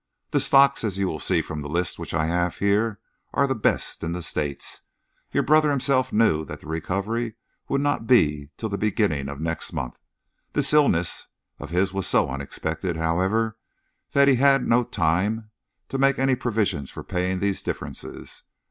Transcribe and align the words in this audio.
The 0.31 0.39
stocks, 0.39 0.83
as 0.83 0.97
you 0.97 1.07
will 1.07 1.19
see 1.19 1.43
from 1.43 1.61
the 1.61 1.69
list 1.69 1.99
which 1.99 2.11
I 2.15 2.25
have 2.25 2.57
here, 2.57 2.99
are 3.35 3.45
the 3.45 3.53
best 3.53 4.03
in 4.03 4.13
the 4.13 4.23
States. 4.23 4.81
Your 5.31 5.43
brother 5.43 5.69
himself 5.69 6.11
knew 6.11 6.43
that 6.45 6.61
the 6.61 6.65
recovery 6.65 7.35
would 7.69 7.81
not 7.81 8.07
be 8.07 8.49
till 8.57 8.69
the 8.69 8.79
beginning 8.79 9.29
of 9.29 9.39
next 9.39 9.73
month. 9.73 9.99
This 10.53 10.73
illness 10.73 11.27
of 11.59 11.69
his 11.69 11.93
was 11.93 12.07
so 12.07 12.31
unexpected, 12.31 12.95
however, 12.97 13.59
that 14.13 14.27
he 14.27 14.37
had 14.37 14.67
no 14.67 14.83
time 14.83 15.51
to 15.89 15.99
make 15.99 16.17
any 16.17 16.33
provision 16.33 16.87
for 16.87 17.03
paying 17.03 17.37
these 17.39 17.61
differences. 17.61 18.41